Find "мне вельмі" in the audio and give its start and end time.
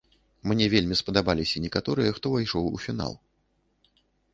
0.51-0.97